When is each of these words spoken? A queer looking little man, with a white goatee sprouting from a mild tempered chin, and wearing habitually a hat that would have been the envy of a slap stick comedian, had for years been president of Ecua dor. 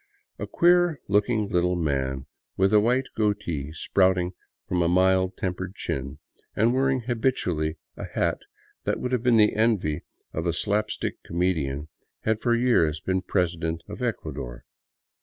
A 0.39 0.47
queer 0.47 0.99
looking 1.07 1.47
little 1.49 1.75
man, 1.75 2.25
with 2.57 2.73
a 2.73 2.79
white 2.79 3.05
goatee 3.15 3.71
sprouting 3.71 4.31
from 4.67 4.81
a 4.81 4.87
mild 4.89 5.37
tempered 5.37 5.75
chin, 5.75 6.17
and 6.55 6.73
wearing 6.73 7.01
habitually 7.01 7.77
a 7.95 8.05
hat 8.05 8.39
that 8.85 8.99
would 8.99 9.11
have 9.11 9.21
been 9.21 9.37
the 9.37 9.53
envy 9.55 10.01
of 10.33 10.47
a 10.47 10.53
slap 10.53 10.89
stick 10.89 11.21
comedian, 11.21 11.87
had 12.21 12.41
for 12.41 12.55
years 12.55 12.99
been 12.99 13.21
president 13.21 13.83
of 13.87 13.99
Ecua 14.01 14.33
dor. 14.33 14.65